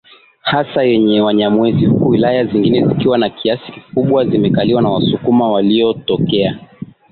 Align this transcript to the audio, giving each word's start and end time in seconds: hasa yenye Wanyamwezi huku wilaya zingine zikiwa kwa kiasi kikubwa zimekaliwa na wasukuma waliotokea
hasa 0.41 0.83
yenye 0.83 1.21
Wanyamwezi 1.21 1.85
huku 1.85 2.09
wilaya 2.09 2.45
zingine 2.45 2.87
zikiwa 2.87 3.19
kwa 3.19 3.29
kiasi 3.29 3.71
kikubwa 3.71 4.25
zimekaliwa 4.25 4.81
na 4.81 4.89
wasukuma 4.89 5.51
waliotokea 5.51 6.59